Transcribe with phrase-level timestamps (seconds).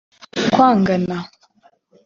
[0.53, 1.17] Kwangana